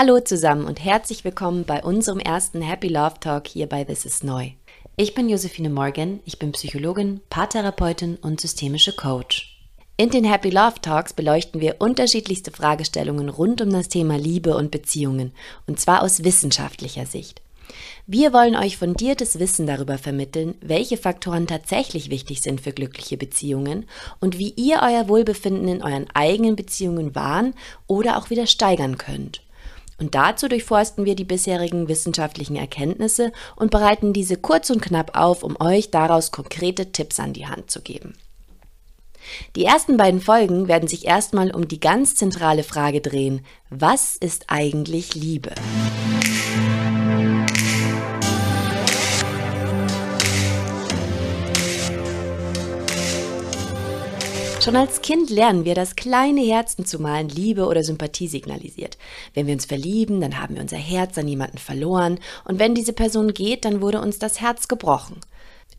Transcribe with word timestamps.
Hallo 0.00 0.20
zusammen 0.20 0.66
und 0.66 0.84
herzlich 0.84 1.24
willkommen 1.24 1.64
bei 1.64 1.82
unserem 1.82 2.20
ersten 2.20 2.62
Happy 2.62 2.86
Love 2.86 3.16
Talk 3.18 3.48
hier 3.48 3.66
bei 3.66 3.82
This 3.82 4.04
is 4.04 4.22
Neu. 4.22 4.50
Ich 4.94 5.12
bin 5.12 5.28
Josephine 5.28 5.70
Morgan, 5.70 6.20
ich 6.24 6.38
bin 6.38 6.52
Psychologin, 6.52 7.20
Paartherapeutin 7.30 8.14
und 8.14 8.40
systemische 8.40 8.92
Coach. 8.92 9.58
In 9.96 10.10
den 10.10 10.22
Happy 10.22 10.50
Love 10.50 10.76
Talks 10.82 11.14
beleuchten 11.14 11.60
wir 11.60 11.80
unterschiedlichste 11.80 12.52
Fragestellungen 12.52 13.28
rund 13.28 13.60
um 13.60 13.70
das 13.70 13.88
Thema 13.88 14.16
Liebe 14.16 14.56
und 14.56 14.70
Beziehungen, 14.70 15.32
und 15.66 15.80
zwar 15.80 16.04
aus 16.04 16.22
wissenschaftlicher 16.22 17.04
Sicht. 17.04 17.42
Wir 18.06 18.32
wollen 18.32 18.54
euch 18.54 18.76
fundiertes 18.76 19.40
Wissen 19.40 19.66
darüber 19.66 19.98
vermitteln, 19.98 20.54
welche 20.60 20.96
Faktoren 20.96 21.48
tatsächlich 21.48 22.08
wichtig 22.08 22.40
sind 22.40 22.60
für 22.60 22.70
glückliche 22.70 23.16
Beziehungen 23.16 23.84
und 24.20 24.38
wie 24.38 24.50
ihr 24.50 24.78
euer 24.80 25.08
Wohlbefinden 25.08 25.66
in 25.66 25.82
euren 25.82 26.06
eigenen 26.14 26.54
Beziehungen 26.54 27.16
wahren 27.16 27.52
oder 27.88 28.16
auch 28.16 28.30
wieder 28.30 28.46
steigern 28.46 28.96
könnt. 28.96 29.42
Und 29.98 30.14
dazu 30.14 30.48
durchforsten 30.48 31.04
wir 31.04 31.16
die 31.16 31.24
bisherigen 31.24 31.88
wissenschaftlichen 31.88 32.56
Erkenntnisse 32.56 33.32
und 33.56 33.70
bereiten 33.70 34.12
diese 34.12 34.36
kurz 34.36 34.70
und 34.70 34.80
knapp 34.80 35.16
auf, 35.18 35.42
um 35.42 35.56
euch 35.60 35.90
daraus 35.90 36.30
konkrete 36.30 36.92
Tipps 36.92 37.18
an 37.18 37.32
die 37.32 37.46
Hand 37.46 37.70
zu 37.70 37.82
geben. 37.82 38.14
Die 39.56 39.64
ersten 39.64 39.96
beiden 39.96 40.20
Folgen 40.20 40.68
werden 40.68 40.88
sich 40.88 41.04
erstmal 41.04 41.50
um 41.50 41.68
die 41.68 41.80
ganz 41.80 42.14
zentrale 42.14 42.62
Frage 42.62 43.00
drehen, 43.00 43.44
was 43.70 44.16
ist 44.16 44.44
eigentlich 44.48 45.14
Liebe? 45.14 45.50
Schon 54.68 54.76
als 54.76 55.00
Kind 55.00 55.30
lernen 55.30 55.64
wir, 55.64 55.74
dass 55.74 55.96
kleine 55.96 56.42
Herzen 56.42 56.84
zu 56.84 56.98
malen 56.98 57.30
Liebe 57.30 57.64
oder 57.64 57.82
Sympathie 57.82 58.28
signalisiert. 58.28 58.98
Wenn 59.32 59.46
wir 59.46 59.54
uns 59.54 59.64
verlieben, 59.64 60.20
dann 60.20 60.38
haben 60.38 60.56
wir 60.56 60.60
unser 60.60 60.76
Herz 60.76 61.16
an 61.16 61.26
jemanden 61.26 61.56
verloren 61.56 62.20
und 62.44 62.58
wenn 62.58 62.74
diese 62.74 62.92
Person 62.92 63.32
geht, 63.32 63.64
dann 63.64 63.80
wurde 63.80 64.02
uns 64.02 64.18
das 64.18 64.42
Herz 64.42 64.68
gebrochen. 64.68 65.20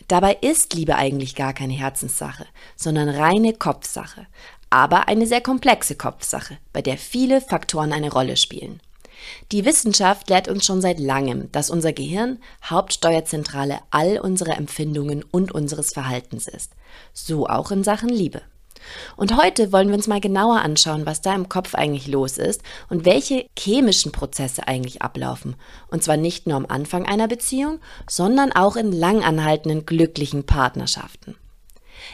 Dabei 0.07 0.39
ist 0.41 0.73
Liebe 0.73 0.95
eigentlich 0.95 1.35
gar 1.35 1.53
keine 1.53 1.73
Herzenssache, 1.73 2.47
sondern 2.75 3.09
reine 3.09 3.53
Kopfsache, 3.53 4.25
aber 4.71 5.07
eine 5.07 5.27
sehr 5.27 5.41
komplexe 5.41 5.93
Kopfsache, 5.93 6.57
bei 6.73 6.81
der 6.81 6.97
viele 6.97 7.41
Faktoren 7.41 7.93
eine 7.93 8.11
Rolle 8.11 8.37
spielen. 8.37 8.79
Die 9.51 9.65
Wissenschaft 9.65 10.31
lehrt 10.31 10.47
uns 10.47 10.65
schon 10.65 10.81
seit 10.81 10.99
langem, 10.99 11.51
dass 11.51 11.69
unser 11.69 11.93
Gehirn 11.93 12.39
Hauptsteuerzentrale 12.63 13.81
all 13.91 14.17
unserer 14.17 14.57
Empfindungen 14.57 15.23
und 15.29 15.51
unseres 15.51 15.93
Verhaltens 15.93 16.47
ist. 16.47 16.71
So 17.13 17.45
auch 17.45 17.69
in 17.69 17.83
Sachen 17.83 18.09
Liebe. 18.09 18.41
Und 19.15 19.35
heute 19.37 19.71
wollen 19.71 19.89
wir 19.89 19.95
uns 19.95 20.07
mal 20.07 20.21
genauer 20.21 20.61
anschauen, 20.61 21.05
was 21.05 21.21
da 21.21 21.33
im 21.33 21.49
Kopf 21.49 21.75
eigentlich 21.75 22.07
los 22.07 22.37
ist 22.37 22.61
und 22.89 23.05
welche 23.05 23.45
chemischen 23.57 24.11
Prozesse 24.11 24.67
eigentlich 24.67 25.01
ablaufen. 25.01 25.55
Und 25.89 26.03
zwar 26.03 26.17
nicht 26.17 26.47
nur 26.47 26.57
am 26.57 26.65
Anfang 26.67 27.05
einer 27.05 27.27
Beziehung, 27.27 27.79
sondern 28.07 28.51
auch 28.51 28.75
in 28.75 28.91
langanhaltenden 28.91 29.85
glücklichen 29.85 30.45
Partnerschaften. 30.45 31.35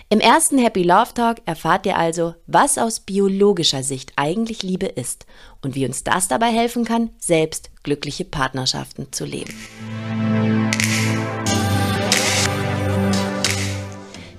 Im 0.09 0.19
ersten 0.19 0.58
Happy 0.58 0.83
Love 0.83 1.13
Talk 1.13 1.38
erfahrt 1.45 1.86
ihr 1.86 1.97
also, 1.97 2.36
was 2.47 2.77
aus 2.77 2.99
biologischer 2.99 3.83
Sicht 3.83 4.13
eigentlich 4.16 4.63
Liebe 4.63 4.88
ist 4.88 5.25
und 5.61 5.75
wie 5.75 5.86
uns 5.86 6.03
das 6.03 6.27
dabei 6.27 6.47
helfen 6.47 6.86
kann, 6.86 7.11
selbst 7.17 7.69
glückliche 7.83 8.25
Partnerschaften 8.25 9.11
zu 9.11 9.25
leben. 9.25 9.53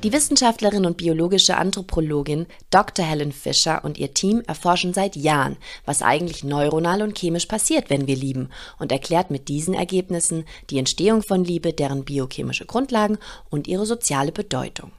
Die 0.07 0.13
Wissenschaftlerin 0.13 0.87
und 0.87 0.99
biologische 0.99 1.57
Anthropologin 1.57 2.47
Dr. 2.71 3.05
Helen 3.05 3.33
Fisher 3.33 3.85
und 3.85 3.99
ihr 3.99 4.15
Team 4.15 4.41
erforschen 4.47 4.95
seit 4.95 5.17
Jahren, 5.17 5.57
was 5.85 6.01
eigentlich 6.01 6.45
neuronal 6.45 7.03
und 7.03 7.19
chemisch 7.19 7.47
passiert, 7.47 7.91
wenn 7.91 8.07
wir 8.07 8.15
lieben, 8.15 8.51
und 8.79 8.93
erklärt 8.93 9.33
mit 9.33 9.49
diesen 9.49 9.75
Ergebnissen 9.75 10.45
die 10.71 10.79
Entstehung 10.79 11.25
von 11.25 11.43
Liebe, 11.43 11.73
deren 11.73 12.05
biochemische 12.05 12.67
Grundlagen 12.67 13.19
und 13.51 13.67
ihre 13.67 13.85
soziale 13.85 14.31
Bedeutung. 14.31 14.93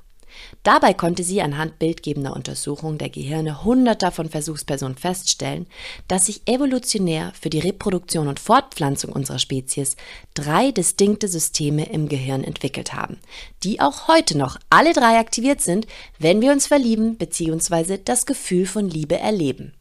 Dabei 0.64 0.94
konnte 0.94 1.24
sie 1.24 1.42
anhand 1.42 1.80
bildgebender 1.80 2.36
Untersuchungen 2.36 2.98
der 2.98 3.10
Gehirne 3.10 3.64
hunderter 3.64 4.12
von 4.12 4.30
Versuchspersonen 4.30 4.98
feststellen, 4.98 5.68
dass 6.08 6.26
sich 6.26 6.42
evolutionär 6.48 7.32
für 7.40 7.50
die 7.50 7.60
Reproduktion 7.60 8.28
und 8.28 8.40
Fortpflanzung 8.40 9.12
unserer 9.12 9.40
Spezies 9.40 9.96
drei 10.34 10.72
distinkte 10.72 11.28
Systeme 11.28 11.90
im 11.90 12.10
Gehirn 12.10 12.44
entwickelt 12.44 12.94
haben, 12.94 13.18
die 13.64 13.80
auch 13.80 14.08
heute 14.08 14.38
noch 14.38 14.58
alle 14.70 14.94
drei 14.94 15.20
aktiviert 15.20 15.62
sind, 15.62 15.88
wenn 16.20 16.42
wir 16.42 16.52
uns 16.52 16.68
verlieben 16.68 17.18
bzw. 17.18 17.98
das 18.04 18.26
Gefühl 18.26 18.66
von 18.66 18.90
Liebe 18.90 19.18
erleben. 19.18 19.74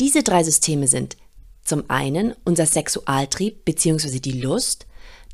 Diese 0.00 0.22
drei 0.22 0.42
Systeme 0.42 0.88
sind 0.88 1.16
zum 1.62 1.88
einen 1.88 2.34
unser 2.44 2.66
Sexualtrieb 2.66 3.64
bzw. 3.64 4.18
die 4.18 4.40
Lust, 4.40 4.86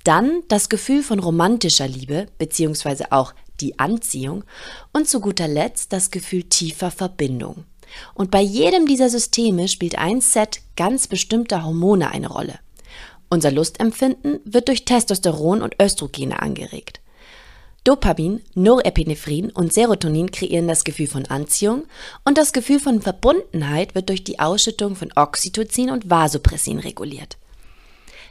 dann 0.05 0.43
das 0.49 0.69
Gefühl 0.69 1.03
von 1.03 1.19
romantischer 1.19 1.89
Liebe 1.89 2.27
bzw. 2.39 3.07
auch 3.11 3.35
die 3.61 3.79
Anziehung 3.79 4.45
und 4.93 5.09
zu 5.09 5.21
guter 5.21 5.49
Letzt 5.49 5.93
das 5.93 6.11
Gefühl 6.11 6.45
tiefer 6.45 6.91
Verbindung. 6.91 7.65
Und 8.15 8.31
bei 8.31 8.41
jedem 8.41 8.87
dieser 8.87 9.09
Systeme 9.09 9.69
spielt 9.69 9.99
ein 9.99 10.21
Set 10.21 10.61
ganz 10.77 11.07
bestimmter 11.07 11.65
Hormone 11.65 12.11
eine 12.11 12.29
Rolle. 12.29 12.59
Unser 13.31 13.51
Lustempfinden 13.51 14.41
wird 14.45 14.69
durch 14.69 14.85
Testosteron 14.85 15.63
und 15.63 15.77
Östrogene 15.81 16.41
angeregt. 16.41 17.01
Dopamin, 17.85 18.43
Norepinephrin 18.55 19.51
und 19.51 19.73
Serotonin 19.73 20.31
kreieren 20.31 20.69
das 20.69 20.85
Gefühl 20.85 21.07
von 21.07 21.27
Anziehung 21.27 21.85
und 22.25 22.37
das 22.37 22.53
Gefühl 22.53 22.81
von 22.81 23.01
Verbundenheit 23.01 23.95
wird 23.95 24.09
durch 24.11 24.25
die 24.25 24.41
Ausschüttung 24.41 24.95
von 24.95 25.11
Oxytocin 25.15 25.91
und 25.91 26.11
Vasopressin 26.11 26.81
reguliert. 26.81 27.38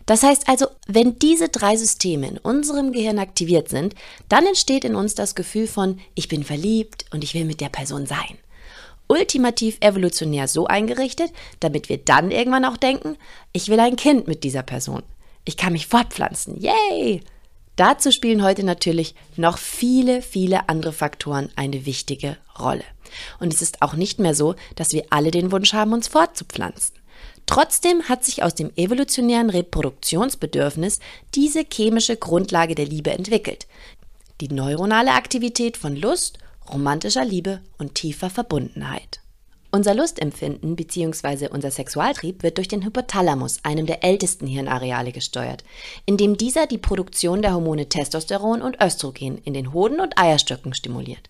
Das 0.08 0.24
heißt 0.24 0.48
also, 0.48 0.68
wenn 0.88 1.20
diese 1.20 1.50
drei 1.50 1.76
Systeme 1.76 2.28
in 2.28 2.38
unserem 2.38 2.94
Gehirn 2.94 3.20
aktiviert 3.20 3.70
sind, 3.70 3.94
dann 4.30 4.48
entsteht 4.48 4.86
in 4.86 4.96
uns 4.96 5.14
das 5.14 5.36
Gefühl 5.36 5.68
von 5.68 6.00
ich 6.16 6.30
bin 6.30 6.44
verliebt 6.44 7.06
und 7.12 7.24
ich 7.24 7.34
will 7.34 7.46
mit 7.46 7.62
der 7.62 7.70
Person 7.70 8.08
sein. 8.08 8.38
Ultimativ 9.08 9.78
evolutionär 9.82 10.48
so 10.48 10.66
eingerichtet, 10.66 11.32
damit 11.60 11.90
wir 11.90 11.98
dann 11.98 12.32
irgendwann 12.32 12.66
auch 12.66 12.78
denken, 12.78 13.18
ich 13.52 13.68
will 13.68 13.80
ein 13.80 13.98
Kind 13.98 14.28
mit 14.28 14.44
dieser 14.44 14.64
Person. 14.64 15.04
Ich 15.44 15.58
kann 15.58 15.74
mich 15.74 15.88
fortpflanzen. 15.88 16.60
Yay! 16.60 17.22
Dazu 17.76 18.12
spielen 18.12 18.44
heute 18.44 18.64
natürlich 18.64 19.14
noch 19.36 19.58
viele, 19.58 20.22
viele 20.22 20.68
andere 20.68 20.94
Faktoren 20.94 21.50
eine 21.56 21.86
wichtige 21.86 22.38
Rolle. 22.58 22.84
Und 23.40 23.54
es 23.54 23.62
ist 23.62 23.82
auch 23.82 23.94
nicht 23.94 24.20
mehr 24.20 24.34
so, 24.34 24.56
dass 24.76 24.94
wir 24.94 25.06
alle 25.10 25.32
den 25.32 25.52
Wunsch 25.52 25.74
haben, 25.74 25.94
uns 25.94 26.08
fortzupflanzen. 26.08 26.96
Trotzdem 27.48 28.04
hat 28.04 28.24
sich 28.24 28.44
aus 28.44 28.54
dem 28.54 28.72
evolutionären 28.76 29.50
Reproduktionsbedürfnis 29.50 31.00
diese 31.34 31.64
chemische 31.64 32.18
Grundlage 32.18 32.76
der 32.76 32.86
Liebe 32.86 33.12
entwickelt. 33.12 33.68
Die 34.42 34.50
neuronale 34.50 35.14
Aktivität 35.14 35.78
von 35.78 35.96
Lust, 35.96 36.38
romantischer 36.72 37.26
Liebe 37.26 37.62
und 37.80 37.96
tiefer 37.96 38.30
Verbundenheit. 38.30 39.22
Unser 39.72 39.96
Lustempfinden 39.96 40.76
bzw. 40.76 41.48
unser 41.50 41.72
Sexualtrieb 41.72 42.44
wird 42.44 42.58
durch 42.58 42.68
den 42.68 42.86
Hypothalamus, 42.86 43.60
einem 43.64 43.86
der 43.86 44.04
ältesten 44.04 44.48
Hirnareale, 44.48 45.12
gesteuert, 45.12 45.64
indem 46.06 46.38
dieser 46.38 46.68
die 46.68 46.78
Produktion 46.78 47.42
der 47.42 47.54
Hormone 47.54 47.88
Testosteron 47.88 48.62
und 48.62 48.82
Östrogen 48.82 49.40
in 49.40 49.54
den 49.54 49.74
Hoden 49.74 50.00
und 50.00 50.18
Eierstöcken 50.18 50.74
stimuliert. 50.74 51.30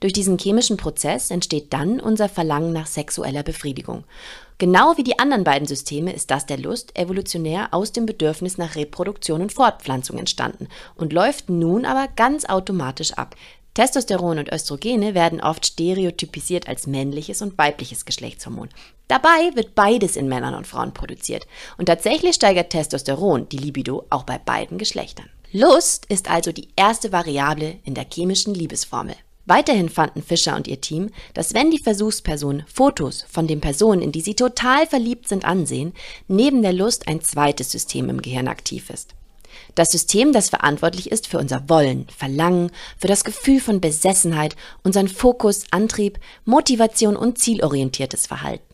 Durch 0.00 0.12
diesen 0.12 0.38
chemischen 0.38 0.76
Prozess 0.76 1.30
entsteht 1.30 1.72
dann 1.72 2.00
unser 2.00 2.28
Verlangen 2.28 2.72
nach 2.72 2.86
sexueller 2.86 3.42
Befriedigung. 3.42 4.04
Genau 4.58 4.96
wie 4.96 5.02
die 5.02 5.18
anderen 5.18 5.44
beiden 5.44 5.66
Systeme 5.66 6.12
ist 6.12 6.30
das 6.30 6.46
der 6.46 6.58
Lust 6.58 6.96
evolutionär 6.96 7.68
aus 7.72 7.92
dem 7.92 8.06
Bedürfnis 8.06 8.58
nach 8.58 8.76
Reproduktion 8.76 9.42
und 9.42 9.52
Fortpflanzung 9.52 10.18
entstanden 10.18 10.68
und 10.94 11.12
läuft 11.12 11.50
nun 11.50 11.84
aber 11.84 12.08
ganz 12.14 12.44
automatisch 12.44 13.12
ab. 13.14 13.34
Testosteron 13.74 14.38
und 14.38 14.52
Östrogene 14.52 15.14
werden 15.14 15.40
oft 15.40 15.64
stereotypisiert 15.64 16.68
als 16.68 16.86
männliches 16.86 17.40
und 17.40 17.56
weibliches 17.56 18.04
Geschlechtshormon. 18.04 18.68
Dabei 19.08 19.50
wird 19.54 19.74
beides 19.74 20.16
in 20.16 20.28
Männern 20.28 20.54
und 20.54 20.66
Frauen 20.66 20.92
produziert 20.92 21.46
und 21.78 21.86
tatsächlich 21.86 22.34
steigert 22.34 22.70
Testosteron 22.70 23.48
die 23.48 23.58
Libido 23.58 24.04
auch 24.10 24.24
bei 24.24 24.38
beiden 24.38 24.76
Geschlechtern. 24.76 25.30
Lust 25.52 26.06
ist 26.06 26.30
also 26.30 26.52
die 26.52 26.68
erste 26.76 27.12
Variable 27.12 27.78
in 27.84 27.94
der 27.94 28.06
chemischen 28.10 28.54
Liebesformel. 28.54 29.16
Weiterhin 29.44 29.88
fanden 29.88 30.22
Fischer 30.22 30.54
und 30.54 30.68
ihr 30.68 30.80
Team, 30.80 31.10
dass 31.34 31.52
wenn 31.52 31.70
die 31.70 31.82
Versuchspersonen 31.82 32.64
Fotos 32.72 33.24
von 33.28 33.48
den 33.48 33.60
Personen, 33.60 34.00
in 34.00 34.12
die 34.12 34.20
sie 34.20 34.34
total 34.34 34.86
verliebt 34.86 35.28
sind, 35.28 35.44
ansehen, 35.44 35.92
neben 36.28 36.62
der 36.62 36.72
Lust 36.72 37.08
ein 37.08 37.20
zweites 37.20 37.72
System 37.72 38.08
im 38.08 38.22
Gehirn 38.22 38.46
aktiv 38.46 38.88
ist. 38.90 39.14
Das 39.74 39.90
System, 39.90 40.32
das 40.32 40.50
verantwortlich 40.50 41.10
ist 41.10 41.26
für 41.26 41.38
unser 41.38 41.68
Wollen, 41.68 42.06
Verlangen, 42.16 42.70
für 42.96 43.08
das 43.08 43.24
Gefühl 43.24 43.60
von 43.60 43.80
Besessenheit, 43.80 44.56
unseren 44.84 45.08
Fokus, 45.08 45.64
Antrieb, 45.70 46.18
Motivation 46.44 47.16
und 47.16 47.38
zielorientiertes 47.38 48.26
Verhalten. 48.26 48.71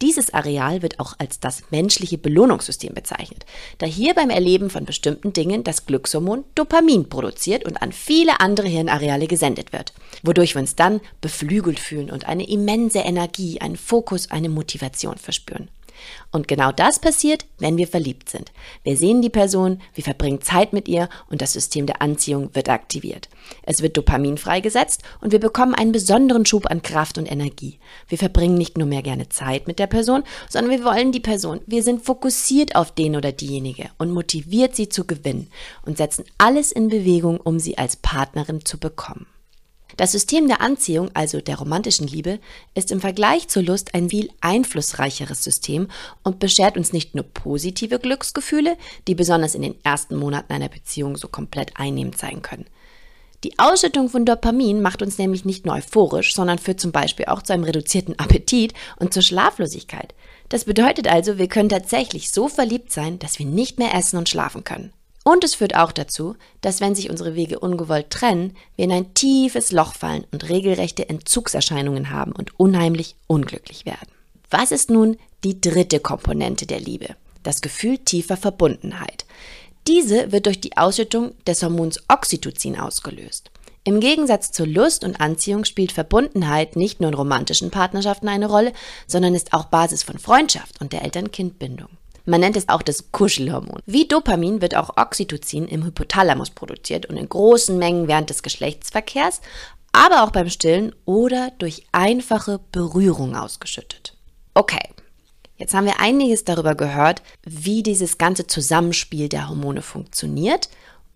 Dieses 0.00 0.32
Areal 0.34 0.82
wird 0.82 1.00
auch 1.00 1.14
als 1.18 1.40
das 1.40 1.62
menschliche 1.70 2.18
Belohnungssystem 2.18 2.94
bezeichnet, 2.94 3.44
da 3.78 3.86
hier 3.86 4.14
beim 4.14 4.30
Erleben 4.30 4.70
von 4.70 4.84
bestimmten 4.84 5.32
Dingen 5.32 5.64
das 5.64 5.86
Glückshormon 5.86 6.44
Dopamin 6.54 7.08
produziert 7.08 7.64
und 7.64 7.80
an 7.82 7.92
viele 7.92 8.40
andere 8.40 8.68
Hirnareale 8.68 9.26
gesendet 9.26 9.72
wird, 9.72 9.92
wodurch 10.22 10.54
wir 10.54 10.60
uns 10.60 10.76
dann 10.76 11.00
beflügelt 11.20 11.80
fühlen 11.80 12.10
und 12.10 12.26
eine 12.26 12.48
immense 12.48 13.00
Energie, 13.00 13.60
einen 13.60 13.76
Fokus, 13.76 14.30
eine 14.30 14.48
Motivation 14.48 15.16
verspüren. 15.16 15.68
Und 16.30 16.48
genau 16.48 16.72
das 16.72 16.98
passiert, 16.98 17.46
wenn 17.58 17.76
wir 17.76 17.86
verliebt 17.86 18.28
sind. 18.28 18.52
Wir 18.84 18.96
sehen 18.96 19.22
die 19.22 19.30
Person, 19.30 19.80
wir 19.94 20.04
verbringen 20.04 20.40
Zeit 20.40 20.72
mit 20.72 20.88
ihr 20.88 21.08
und 21.28 21.42
das 21.42 21.52
System 21.52 21.86
der 21.86 22.00
Anziehung 22.02 22.54
wird 22.54 22.68
aktiviert. 22.68 23.28
Es 23.64 23.82
wird 23.82 23.96
Dopamin 23.96 24.38
freigesetzt 24.38 25.02
und 25.20 25.32
wir 25.32 25.40
bekommen 25.40 25.74
einen 25.74 25.92
besonderen 25.92 26.46
Schub 26.46 26.70
an 26.70 26.82
Kraft 26.82 27.18
und 27.18 27.30
Energie. 27.30 27.78
Wir 28.08 28.18
verbringen 28.18 28.56
nicht 28.56 28.78
nur 28.78 28.86
mehr 28.86 29.02
gerne 29.02 29.28
Zeit 29.28 29.66
mit 29.66 29.78
der 29.78 29.86
Person, 29.86 30.22
sondern 30.48 30.70
wir 30.70 30.84
wollen 30.84 31.12
die 31.12 31.20
Person. 31.20 31.60
Wir 31.66 31.82
sind 31.82 32.04
fokussiert 32.04 32.76
auf 32.76 32.92
den 32.92 33.16
oder 33.16 33.32
diejenige 33.32 33.90
und 33.98 34.10
motiviert 34.10 34.74
sie 34.74 34.88
zu 34.88 35.06
gewinnen 35.06 35.48
und 35.84 35.98
setzen 35.98 36.24
alles 36.38 36.72
in 36.72 36.88
Bewegung, 36.88 37.38
um 37.38 37.58
sie 37.58 37.78
als 37.78 37.96
Partnerin 37.96 38.64
zu 38.64 38.78
bekommen. 38.78 39.26
Das 39.96 40.12
System 40.12 40.48
der 40.48 40.60
Anziehung, 40.60 41.10
also 41.14 41.40
der 41.40 41.58
romantischen 41.58 42.06
Liebe, 42.06 42.38
ist 42.74 42.90
im 42.90 43.00
Vergleich 43.00 43.48
zur 43.48 43.62
Lust 43.62 43.94
ein 43.94 44.10
viel 44.10 44.30
einflussreicheres 44.40 45.44
System 45.44 45.88
und 46.22 46.38
beschert 46.38 46.76
uns 46.76 46.92
nicht 46.92 47.14
nur 47.14 47.24
positive 47.24 47.98
Glücksgefühle, 47.98 48.76
die 49.06 49.14
besonders 49.14 49.54
in 49.54 49.62
den 49.62 49.74
ersten 49.84 50.16
Monaten 50.16 50.52
einer 50.52 50.68
Beziehung 50.68 51.16
so 51.16 51.28
komplett 51.28 51.72
einnehmend 51.76 52.18
sein 52.18 52.42
können. 52.42 52.66
Die 53.44 53.58
Ausschüttung 53.58 54.08
von 54.08 54.24
Dopamin 54.24 54.80
macht 54.80 55.02
uns 55.02 55.18
nämlich 55.18 55.44
nicht 55.44 55.66
nur 55.66 55.74
euphorisch, 55.74 56.32
sondern 56.32 56.58
führt 56.58 56.78
zum 56.78 56.92
Beispiel 56.92 57.26
auch 57.26 57.42
zu 57.42 57.52
einem 57.52 57.64
reduzierten 57.64 58.16
Appetit 58.18 58.72
und 59.00 59.12
zur 59.12 59.22
Schlaflosigkeit. 59.22 60.14
Das 60.48 60.64
bedeutet 60.64 61.08
also, 61.08 61.38
wir 61.38 61.48
können 61.48 61.68
tatsächlich 61.68 62.30
so 62.30 62.46
verliebt 62.46 62.92
sein, 62.92 63.18
dass 63.18 63.40
wir 63.40 63.46
nicht 63.46 63.78
mehr 63.78 63.94
essen 63.94 64.16
und 64.16 64.28
schlafen 64.28 64.62
können. 64.62 64.92
Und 65.24 65.44
es 65.44 65.54
führt 65.54 65.76
auch 65.76 65.92
dazu, 65.92 66.34
dass 66.60 66.80
wenn 66.80 66.94
sich 66.94 67.08
unsere 67.08 67.34
Wege 67.34 67.60
ungewollt 67.60 68.10
trennen, 68.10 68.56
wir 68.76 68.86
in 68.86 68.92
ein 68.92 69.14
tiefes 69.14 69.70
Loch 69.70 69.94
fallen 69.94 70.24
und 70.32 70.48
regelrechte 70.48 71.08
Entzugserscheinungen 71.08 72.10
haben 72.10 72.32
und 72.32 72.58
unheimlich 72.58 73.14
unglücklich 73.28 73.86
werden. 73.86 74.08
Was 74.50 74.72
ist 74.72 74.90
nun 74.90 75.16
die 75.44 75.60
dritte 75.60 76.00
Komponente 76.00 76.66
der 76.66 76.80
Liebe? 76.80 77.14
Das 77.42 77.60
Gefühl 77.60 77.98
tiefer 77.98 78.36
Verbundenheit. 78.36 79.24
Diese 79.86 80.30
wird 80.30 80.46
durch 80.46 80.60
die 80.60 80.76
Ausschüttung 80.76 81.32
des 81.46 81.62
Hormons 81.62 82.00
Oxytocin 82.08 82.78
ausgelöst. 82.78 83.50
Im 83.84 83.98
Gegensatz 83.98 84.52
zur 84.52 84.66
Lust 84.66 85.02
und 85.02 85.20
Anziehung 85.20 85.64
spielt 85.64 85.90
Verbundenheit 85.90 86.76
nicht 86.76 87.00
nur 87.00 87.08
in 87.08 87.16
romantischen 87.16 87.70
Partnerschaften 87.70 88.28
eine 88.28 88.46
Rolle, 88.46 88.72
sondern 89.08 89.34
ist 89.34 89.52
auch 89.52 89.64
Basis 89.64 90.04
von 90.04 90.18
Freundschaft 90.18 90.80
und 90.80 90.92
der 90.92 91.02
Eltern-Kind-Bindung. 91.02 91.88
Man 92.24 92.40
nennt 92.40 92.56
es 92.56 92.68
auch 92.68 92.82
das 92.82 93.10
Kuschelhormon. 93.10 93.80
Wie 93.86 94.06
Dopamin 94.06 94.60
wird 94.60 94.76
auch 94.76 94.96
Oxytocin 94.96 95.66
im 95.66 95.84
Hypothalamus 95.84 96.50
produziert 96.50 97.06
und 97.06 97.16
in 97.16 97.28
großen 97.28 97.76
Mengen 97.76 98.08
während 98.08 98.30
des 98.30 98.42
Geschlechtsverkehrs, 98.42 99.40
aber 99.92 100.22
auch 100.22 100.30
beim 100.30 100.48
Stillen 100.48 100.94
oder 101.04 101.52
durch 101.58 101.84
einfache 101.92 102.60
Berührung 102.70 103.36
ausgeschüttet. 103.36 104.16
Okay, 104.54 104.88
jetzt 105.56 105.74
haben 105.74 105.86
wir 105.86 106.00
einiges 106.00 106.44
darüber 106.44 106.74
gehört, 106.74 107.22
wie 107.44 107.82
dieses 107.82 108.18
ganze 108.18 108.46
Zusammenspiel 108.46 109.28
der 109.28 109.48
Hormone 109.48 109.82
funktioniert 109.82 110.68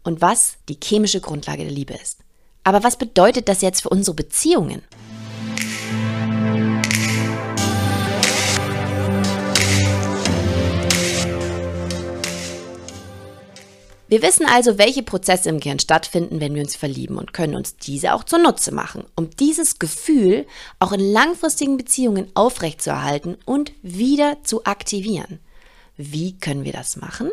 und 0.03 0.21
was 0.21 0.57
die 0.69 0.79
chemische 0.83 1.21
Grundlage 1.21 1.63
der 1.63 1.73
Liebe 1.73 1.95
ist. 1.95 2.19
Aber 2.65 2.83
was 2.83 2.97
bedeutet 2.97 3.49
das 3.49 3.63
jetzt 3.63 3.83
für 3.83 3.91
unsere 3.91 4.17
Beziehungen? 4.17 4.83
Wir 14.09 14.23
wissen 14.23 14.47
also, 14.47 14.79
welche 14.79 15.03
Prozesse 15.03 15.49
im 15.49 15.59
Gehirn 15.59 15.81
stattfinden, 15.81 16.41
wenn 16.41 16.55
wir 16.55 16.63
uns 16.63 16.77
verlieben 16.77 17.19
und 17.19 17.33
können 17.33 17.57
uns 17.57 17.77
diese 17.77 18.15
auch 18.15 18.23
zunutze 18.23 18.73
machen, 18.73 19.05
um 19.17 19.31
dieses 19.31 19.81
Gefühl 19.81 20.47
auch 20.79 20.93
in 20.93 21.01
langfristigen 21.01 21.77
Beziehungen 21.77 22.31
aufrechtzuerhalten 22.35 23.37
und 23.45 23.73
wieder 23.83 24.37
zu 24.45 24.65
aktivieren. 24.65 25.41
Wie 25.97 26.39
können 26.39 26.65
wir 26.65 26.73
das 26.73 26.97
machen? 26.97 27.33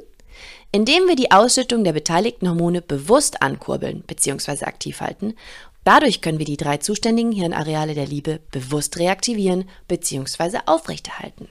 Indem 0.71 1.07
wir 1.07 1.15
die 1.15 1.29
Ausschüttung 1.29 1.83
der 1.83 1.93
beteiligten 1.93 2.49
Hormone 2.49 2.81
bewusst 2.81 3.43
ankurbeln 3.43 4.01
bzw. 4.07 4.65
aktiv 4.65 4.99
halten. 4.99 5.35
Dadurch 5.83 6.21
können 6.21 6.39
wir 6.39 6.45
die 6.45 6.57
drei 6.57 6.77
zuständigen 6.77 7.33
Hirnareale 7.33 7.93
der 7.93 8.07
Liebe 8.07 8.39
bewusst 8.49 8.97
reaktivieren 8.97 9.69
bzw. 9.87 10.59
aufrechterhalten. 10.65 11.49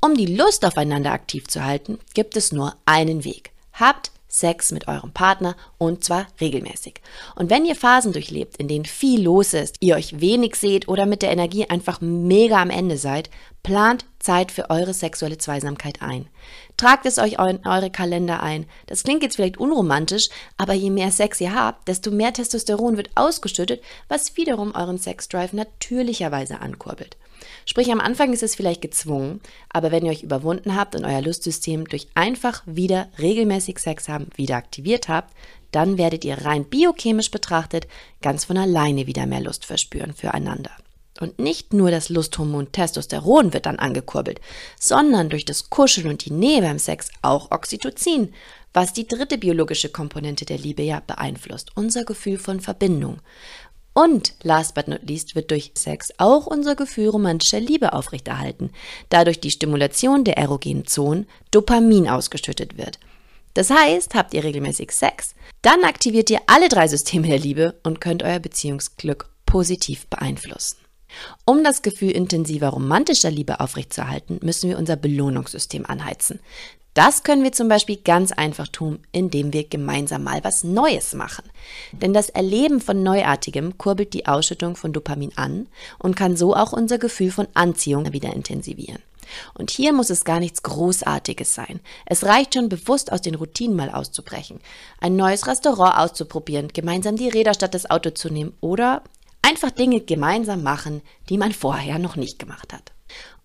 Um 0.00 0.16
die 0.16 0.34
Lust 0.34 0.64
aufeinander 0.64 1.12
aktiv 1.12 1.46
zu 1.46 1.62
halten, 1.62 2.00
gibt 2.14 2.36
es 2.36 2.50
nur 2.50 2.74
einen 2.86 3.22
Weg. 3.22 3.52
Habt 3.74 4.10
Sex 4.32 4.72
mit 4.72 4.88
eurem 4.88 5.12
Partner 5.12 5.56
und 5.76 6.02
zwar 6.02 6.26
regelmäßig. 6.40 7.02
Und 7.36 7.50
wenn 7.50 7.66
ihr 7.66 7.76
Phasen 7.76 8.14
durchlebt, 8.14 8.56
in 8.56 8.66
denen 8.66 8.86
viel 8.86 9.22
los 9.22 9.52
ist, 9.52 9.76
ihr 9.80 9.94
euch 9.94 10.22
wenig 10.22 10.56
seht 10.56 10.88
oder 10.88 11.04
mit 11.04 11.20
der 11.20 11.30
Energie 11.30 11.68
einfach 11.68 12.00
mega 12.00 12.60
am 12.62 12.70
Ende 12.70 12.96
seid, 12.96 13.28
plant 13.62 14.06
Zeit 14.20 14.50
für 14.50 14.70
eure 14.70 14.94
sexuelle 14.94 15.36
Zweisamkeit 15.36 16.00
ein. 16.00 16.28
Tragt 16.82 17.06
es 17.06 17.18
euch 17.18 17.34
in 17.34 17.64
eure 17.64 17.90
Kalender 17.92 18.42
ein. 18.42 18.66
Das 18.86 19.04
klingt 19.04 19.22
jetzt 19.22 19.36
vielleicht 19.36 19.56
unromantisch, 19.56 20.30
aber 20.56 20.72
je 20.72 20.90
mehr 20.90 21.12
Sex 21.12 21.40
ihr 21.40 21.54
habt, 21.54 21.86
desto 21.86 22.10
mehr 22.10 22.32
Testosteron 22.32 22.96
wird 22.96 23.10
ausgeschüttet, 23.14 23.80
was 24.08 24.36
wiederum 24.36 24.74
euren 24.74 24.98
Sexdrive 24.98 25.52
natürlicherweise 25.52 26.58
ankurbelt. 26.58 27.16
Sprich, 27.66 27.92
am 27.92 28.00
Anfang 28.00 28.32
ist 28.32 28.42
es 28.42 28.56
vielleicht 28.56 28.82
gezwungen, 28.82 29.40
aber 29.72 29.92
wenn 29.92 30.04
ihr 30.04 30.10
euch 30.10 30.24
überwunden 30.24 30.74
habt 30.74 30.96
und 30.96 31.04
euer 31.04 31.22
Lustsystem 31.22 31.86
durch 31.86 32.08
einfach 32.14 32.64
wieder 32.66 33.06
regelmäßig 33.16 33.78
Sex 33.78 34.08
haben 34.08 34.26
wieder 34.34 34.56
aktiviert 34.56 35.08
habt, 35.08 35.32
dann 35.70 35.98
werdet 35.98 36.24
ihr 36.24 36.44
rein 36.44 36.64
biochemisch 36.64 37.30
betrachtet 37.30 37.86
ganz 38.22 38.44
von 38.44 38.56
alleine 38.56 39.06
wieder 39.06 39.26
mehr 39.26 39.40
Lust 39.40 39.66
verspüren 39.66 40.14
füreinander. 40.14 40.72
Und 41.20 41.38
nicht 41.38 41.72
nur 41.72 41.90
das 41.90 42.08
Lusthormon 42.08 42.72
Testosteron 42.72 43.52
wird 43.52 43.66
dann 43.66 43.78
angekurbelt, 43.78 44.40
sondern 44.80 45.28
durch 45.28 45.44
das 45.44 45.68
Kuscheln 45.68 46.08
und 46.08 46.24
die 46.24 46.32
Nähe 46.32 46.62
beim 46.62 46.78
Sex 46.78 47.10
auch 47.20 47.50
Oxytocin, 47.50 48.32
was 48.72 48.92
die 48.92 49.06
dritte 49.06 49.36
biologische 49.36 49.90
Komponente 49.90 50.46
der 50.46 50.58
Liebe 50.58 50.82
ja 50.82 51.00
beeinflusst, 51.06 51.70
unser 51.74 52.04
Gefühl 52.04 52.38
von 52.38 52.60
Verbindung. 52.60 53.20
Und 53.94 54.34
last 54.42 54.74
but 54.74 54.88
not 54.88 55.02
least 55.02 55.34
wird 55.34 55.50
durch 55.50 55.72
Sex 55.74 56.12
auch 56.16 56.46
unser 56.46 56.74
Gefühl 56.74 57.08
romantischer 57.08 57.60
Liebe 57.60 57.92
aufrechterhalten, 57.92 58.70
da 59.10 59.24
durch 59.24 59.40
die 59.40 59.50
Stimulation 59.50 60.24
der 60.24 60.38
erogenen 60.38 60.86
Zonen 60.86 61.26
Dopamin 61.50 62.08
ausgeschüttet 62.08 62.78
wird. 62.78 62.98
Das 63.52 63.68
heißt, 63.68 64.14
habt 64.14 64.32
ihr 64.32 64.44
regelmäßig 64.44 64.92
Sex, 64.92 65.34
dann 65.60 65.84
aktiviert 65.84 66.30
ihr 66.30 66.40
alle 66.46 66.70
drei 66.70 66.88
Systeme 66.88 67.28
der 67.28 67.38
Liebe 67.38 67.78
und 67.82 68.00
könnt 68.00 68.22
euer 68.22 68.38
Beziehungsglück 68.38 69.28
positiv 69.44 70.06
beeinflussen. 70.06 70.81
Um 71.44 71.64
das 71.64 71.82
Gefühl 71.82 72.10
intensiver 72.10 72.68
romantischer 72.68 73.30
Liebe 73.30 73.60
aufrechtzuerhalten, 73.60 74.40
müssen 74.42 74.68
wir 74.70 74.78
unser 74.78 74.96
Belohnungssystem 74.96 75.86
anheizen. 75.86 76.40
Das 76.94 77.22
können 77.22 77.42
wir 77.42 77.52
zum 77.52 77.68
Beispiel 77.68 77.96
ganz 77.96 78.32
einfach 78.32 78.68
tun, 78.68 78.98
indem 79.12 79.54
wir 79.54 79.66
gemeinsam 79.66 80.24
mal 80.24 80.44
was 80.44 80.62
Neues 80.62 81.14
machen. 81.14 81.44
Denn 81.92 82.12
das 82.12 82.28
Erleben 82.28 82.82
von 82.82 83.02
Neuartigem 83.02 83.78
kurbelt 83.78 84.12
die 84.12 84.26
Ausschüttung 84.26 84.76
von 84.76 84.92
Dopamin 84.92 85.32
an 85.36 85.68
und 85.98 86.16
kann 86.16 86.36
so 86.36 86.54
auch 86.54 86.74
unser 86.74 86.98
Gefühl 86.98 87.30
von 87.30 87.48
Anziehung 87.54 88.12
wieder 88.12 88.34
intensivieren. 88.34 88.98
Und 89.54 89.70
hier 89.70 89.94
muss 89.94 90.10
es 90.10 90.24
gar 90.24 90.40
nichts 90.40 90.62
Großartiges 90.62 91.54
sein. 91.54 91.80
Es 92.04 92.24
reicht 92.24 92.54
schon, 92.54 92.68
bewusst 92.68 93.10
aus 93.10 93.22
den 93.22 93.36
Routinen 93.36 93.76
mal 93.76 93.88
auszubrechen, 93.88 94.60
ein 95.00 95.16
neues 95.16 95.46
Restaurant 95.46 95.96
auszuprobieren, 95.96 96.68
gemeinsam 96.68 97.16
die 97.16 97.30
Räder 97.30 97.54
statt 97.54 97.72
das 97.72 97.90
Auto 97.90 98.10
zu 98.10 98.28
nehmen 98.28 98.52
oder 98.60 99.02
einfach 99.52 99.70
Dinge 99.70 100.00
gemeinsam 100.00 100.62
machen, 100.62 101.02
die 101.28 101.36
man 101.36 101.52
vorher 101.52 101.98
noch 101.98 102.16
nicht 102.16 102.38
gemacht 102.38 102.72
hat. 102.72 102.92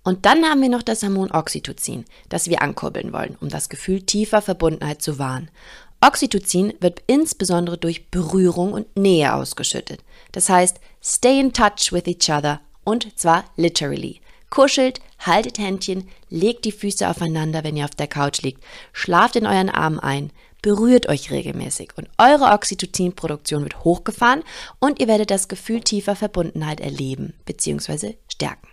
Und 0.05 0.25
dann 0.25 0.45
haben 0.45 0.61
wir 0.61 0.69
noch 0.69 0.83
das 0.83 1.03
Hormon 1.03 1.31
Oxytocin, 1.31 2.05
das 2.29 2.49
wir 2.49 2.61
ankurbeln 2.61 3.11
wollen, 3.11 3.35
um 3.41 3.49
das 3.49 3.67
Gefühl 3.67 4.03
tiefer 4.03 4.41
Verbundenheit 4.41 5.01
zu 5.01 5.19
wahren. 5.19 5.51
Oxytocin 5.99 6.73
wird 6.79 7.03
insbesondere 7.07 7.77
durch 7.77 8.09
Berührung 8.09 8.71
und 8.71 8.95
Nähe 8.95 9.33
ausgeschüttet. 9.33 9.99
Das 10.31 10.47
heißt, 10.47 10.77
stay 11.03 11.41
in 11.41 11.51
touch 11.51 11.91
with 11.91 12.07
each 12.07 12.29
other 12.29 12.61
und 12.85 13.19
zwar 13.19 13.43
literally. 13.57 14.21
Kuschelt, 14.49 15.01
haltet 15.19 15.57
Händchen, 15.57 16.07
legt 16.29 16.63
die 16.63 16.71
Füße 16.71 17.09
aufeinander, 17.09 17.65
wenn 17.65 17.75
ihr 17.75 17.83
auf 17.83 17.95
der 17.95 18.07
Couch 18.07 18.43
liegt, 18.43 18.63
schlaft 18.93 19.35
in 19.35 19.45
euren 19.45 19.69
Armen 19.69 19.99
ein, 19.99 20.31
berührt 20.67 21.07
euch 21.07 21.31
regelmäßig 21.31 21.91
und 21.95 22.09
eure 22.17 22.51
Oxytocin-Produktion 22.51 23.63
wird 23.63 23.85
hochgefahren 23.85 24.43
und 24.79 24.99
ihr 24.99 25.07
werdet 25.07 25.31
das 25.31 25.47
Gefühl 25.47 25.79
tiefer 25.79 26.13
Verbundenheit 26.13 26.81
erleben 26.81 27.35
bzw. 27.45 28.15
stärken. 28.27 28.67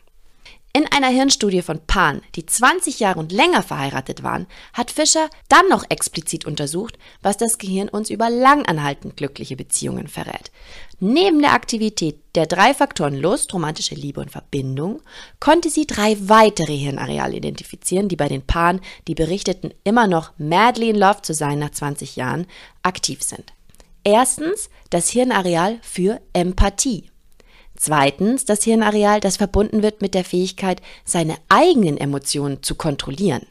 In 0.77 0.91
einer 0.91 1.07
Hirnstudie 1.07 1.63
von 1.63 1.79
Paaren, 1.87 2.21
die 2.35 2.47
20 2.47 2.99
Jahre 2.99 3.21
und 3.21 3.31
länger 3.31 3.63
verheiratet 3.63 4.25
waren, 4.25 4.49
hat 4.73 4.91
Fischer 4.91 5.31
dann 5.49 5.69
noch 5.69 5.85
explizit 5.89 6.47
untersucht, 6.47 6.99
was 7.23 7.37
das 7.37 7.59
Gehirn 7.59 7.89
uns 7.89 8.11
über 8.11 8.29
langanhaltend 8.29 9.17
glückliche 9.17 9.55
Beziehungen 9.55 10.09
verrät. 10.09 10.51
Neben 10.99 11.41
der 11.41 11.53
Aktivität 11.53 12.19
der 12.35 12.47
drei 12.47 12.75
Faktoren 12.75 13.15
Lust, 13.15 13.55
romantische 13.55 13.95
Liebe 13.95 14.21
und 14.21 14.33
Verbindung 14.33 15.01
konnte 15.39 15.71
sie 15.71 15.87
drei 15.87 16.17
weitere 16.21 16.77
Hirnareale 16.77 17.37
identifizieren, 17.37 18.09
die 18.09 18.17
bei 18.17 18.27
den 18.27 18.45
Paaren, 18.45 18.81
die 19.07 19.15
berichteten, 19.15 19.73
immer 19.85 20.09
noch 20.09 20.33
madly 20.39 20.91
in 20.91 20.97
love 20.97 21.23
zu 21.23 21.35
sein 21.35 21.61
nach 21.61 21.71
20 21.71 22.17
Jahren, 22.17 22.49
aktiv 22.83 23.23
sind. 23.23 23.53
Erstens 24.03 24.71
das 24.91 25.09
Hirnareal 25.09 25.79
für 25.83 26.21
Empathie. 26.33 27.13
Zweitens 27.77 28.45
das 28.45 28.63
Hirnareal, 28.63 29.21
das 29.21 29.37
verbunden 29.37 29.83
wird 29.83 30.01
mit 30.01 30.15
der 30.15 30.25
Fähigkeit, 30.25 30.81
seine 31.05 31.37
eigenen 31.49 31.99
Emotionen 31.99 32.63
zu 32.63 32.75
kontrollieren. 32.75 33.47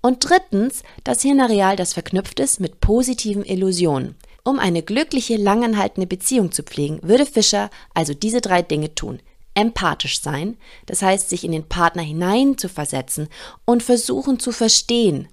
Und 0.00 0.28
drittens 0.28 0.82
das 1.02 1.22
Hirnareal, 1.22 1.76
das 1.76 1.92
verknüpft 1.92 2.38
ist 2.40 2.60
mit 2.60 2.80
positiven 2.80 3.44
Illusionen. 3.44 4.14
Um 4.44 4.58
eine 4.58 4.82
glückliche, 4.82 5.36
langanhaltende 5.36 6.06
Beziehung 6.06 6.52
zu 6.52 6.62
pflegen, 6.62 7.00
würde 7.02 7.26
Fischer 7.26 7.70
also 7.94 8.14
diese 8.14 8.40
drei 8.40 8.62
Dinge 8.62 8.94
tun. 8.94 9.20
Empathisch 9.54 10.20
sein, 10.20 10.56
das 10.86 11.00
heißt 11.00 11.30
sich 11.30 11.44
in 11.44 11.52
den 11.52 11.68
Partner 11.68 12.02
hinein 12.02 12.58
zu 12.58 12.68
versetzen 12.68 13.28
und 13.64 13.82
versuchen 13.82 14.38
zu 14.38 14.52
verstehen, 14.52 15.28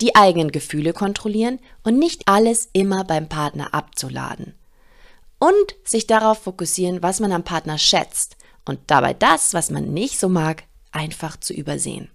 die 0.00 0.16
eigenen 0.16 0.50
Gefühle 0.50 0.92
kontrollieren 0.92 1.58
und 1.84 1.98
nicht 1.98 2.26
alles 2.26 2.70
immer 2.72 3.04
beim 3.04 3.28
Partner 3.28 3.74
abzuladen. 3.74 4.54
Und 5.40 5.74
sich 5.82 6.06
darauf 6.06 6.44
fokussieren, 6.44 7.02
was 7.02 7.18
man 7.18 7.32
am 7.32 7.42
Partner 7.42 7.78
schätzt 7.78 8.36
und 8.64 8.78
dabei 8.86 9.14
das, 9.14 9.52
was 9.54 9.70
man 9.70 9.92
nicht 9.92 10.20
so 10.20 10.28
mag, 10.28 10.62
einfach 10.92 11.36
zu 11.38 11.52
übersehen. 11.52 12.08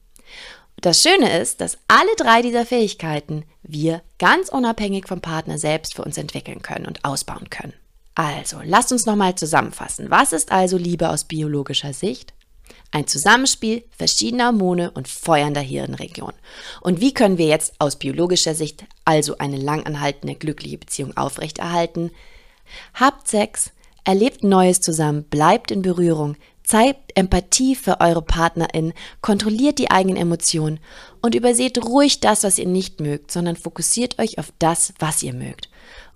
Das 0.77 1.01
Schöne 1.01 1.37
ist, 1.39 1.61
dass 1.61 1.77
alle 1.87 2.15
drei 2.17 2.41
dieser 2.41 2.65
Fähigkeiten 2.65 3.43
wir 3.63 4.01
ganz 4.19 4.49
unabhängig 4.49 5.07
vom 5.07 5.21
Partner 5.21 5.57
selbst 5.57 5.95
für 5.95 6.03
uns 6.03 6.17
entwickeln 6.17 6.61
können 6.61 6.85
und 6.85 7.03
ausbauen 7.03 7.49
können. 7.49 7.73
Also, 8.13 8.59
lasst 8.63 8.91
uns 8.91 9.05
nochmal 9.05 9.35
zusammenfassen. 9.35 10.09
Was 10.09 10.31
ist 10.31 10.51
also 10.51 10.77
Liebe 10.77 11.09
aus 11.09 11.25
biologischer 11.25 11.93
Sicht? 11.93 12.33
Ein 12.91 13.07
Zusammenspiel 13.07 13.83
verschiedener 13.97 14.47
Hormone 14.47 14.91
und 14.91 15.07
feuernder 15.07 15.61
Hirnregionen. 15.61 16.37
Und 16.81 17.01
wie 17.01 17.13
können 17.13 17.37
wir 17.37 17.47
jetzt 17.47 17.73
aus 17.79 17.97
biologischer 17.97 18.55
Sicht 18.55 18.85
also 19.03 19.37
eine 19.37 19.57
langanhaltende 19.57 20.35
glückliche 20.35 20.77
Beziehung 20.77 21.17
aufrechterhalten? 21.17 22.11
Habt 22.93 23.27
Sex, 23.27 23.71
erlebt 24.03 24.43
Neues 24.43 24.81
zusammen, 24.81 25.23
bleibt 25.23 25.71
in 25.71 25.81
Berührung, 25.81 26.37
Zeigt 26.65 27.11
Empathie 27.15 27.75
für 27.75 28.01
eure 28.01 28.23
Partnerin, 28.23 28.93
kontrolliert 29.21 29.77
die 29.77 29.91
eigenen 29.91 30.17
Emotionen 30.17 30.79
und 31.21 31.35
überseht 31.35 31.83
ruhig 31.85 32.21
das, 32.21 32.43
was 32.43 32.57
ihr 32.57 32.67
nicht 32.67 32.99
mögt, 32.99 33.29
sondern 33.29 33.55
fokussiert 33.55 34.17
euch 34.17 34.39
auf 34.39 34.51
das, 34.57 34.93
was 34.97 35.21
ihr 35.21 35.33
mögt. 35.33 35.69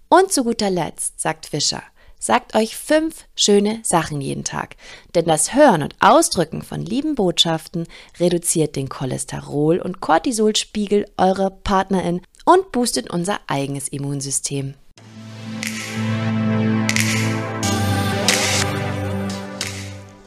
Und 0.10 0.34
zu 0.34 0.44
guter 0.44 0.72
Letzt, 0.72 1.22
sagt 1.22 1.46
Fischer, 1.46 1.84
sagt 2.18 2.56
euch 2.56 2.76
fünf 2.76 3.26
schöne 3.36 3.80
Sachen 3.84 4.22
jeden 4.22 4.44
Tag. 4.44 4.76
Denn 5.14 5.26
das 5.26 5.54
Hören 5.54 5.84
und 5.84 5.96
Ausdrücken 6.00 6.64
von 6.64 6.82
lieben 6.82 7.14
Botschaften 7.14 7.86
reduziert 8.20 8.76
den 8.76 8.90
Cholesterol- 8.90 9.80
und 9.80 10.02
Cortisolspiegel 10.02 11.06
eurer 11.18 11.52
Partnerin 11.52 12.22
und 12.44 12.72
boostet 12.72 13.12
unser 13.12 13.40
eigenes 13.46 13.88
Immunsystem. 13.88 14.74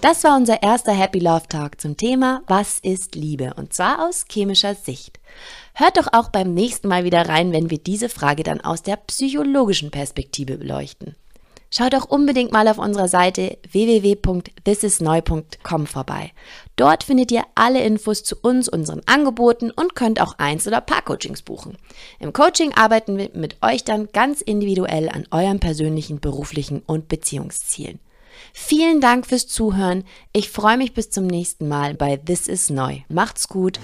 Das 0.02 0.22
war 0.24 0.36
unser 0.36 0.62
erster 0.64 0.92
Happy 0.92 1.20
Love 1.20 1.46
Talk 1.48 1.80
zum 1.80 1.96
Thema 1.96 2.42
Was 2.48 2.80
ist 2.80 3.14
Liebe? 3.14 3.54
Und 3.54 3.72
zwar 3.72 4.04
aus 4.04 4.24
chemischer 4.28 4.74
Sicht. 4.74 5.20
Hört 5.74 5.96
doch 5.96 6.08
auch 6.12 6.30
beim 6.30 6.52
nächsten 6.52 6.88
Mal 6.88 7.04
wieder 7.04 7.28
rein, 7.28 7.52
wenn 7.52 7.70
wir 7.70 7.78
diese 7.78 8.08
Frage 8.08 8.42
dann 8.42 8.60
aus 8.60 8.82
der 8.82 8.96
psychologischen 8.96 9.92
Perspektive 9.92 10.58
beleuchten. 10.58 11.14
Schaut 11.70 11.94
auch 11.94 12.06
unbedingt 12.06 12.50
mal 12.50 12.66
auf 12.66 12.78
unserer 12.78 13.06
Seite 13.06 13.58
www.thisisneu.com 13.70 15.86
vorbei. 15.86 16.32
Dort 16.74 17.04
findet 17.04 17.30
ihr 17.30 17.44
alle 17.54 17.84
Infos 17.84 18.24
zu 18.24 18.34
uns, 18.42 18.68
unseren 18.68 19.02
Angeboten 19.06 19.70
und 19.70 19.94
könnt 19.94 20.20
auch 20.20 20.36
Eins- 20.36 20.66
oder 20.66 20.80
Paar-Coachings 20.80 21.42
buchen. 21.42 21.76
Im 22.18 22.32
Coaching 22.32 22.74
arbeiten 22.74 23.18
wir 23.18 23.30
mit 23.34 23.58
euch 23.62 23.84
dann 23.84 24.08
ganz 24.12 24.40
individuell 24.40 25.08
an 25.08 25.28
euren 25.30 25.60
persönlichen, 25.60 26.18
beruflichen 26.18 26.82
und 26.84 27.06
Beziehungszielen. 27.06 28.00
Vielen 28.52 29.00
Dank 29.00 29.26
fürs 29.26 29.46
Zuhören. 29.46 30.04
Ich 30.32 30.50
freue 30.50 30.76
mich 30.76 30.94
bis 30.94 31.10
zum 31.10 31.26
nächsten 31.26 31.68
Mal 31.68 31.94
bei 31.94 32.16
This 32.16 32.48
is 32.48 32.70
Neu. 32.70 32.98
Macht's 33.08 33.48
gut. 33.48 33.78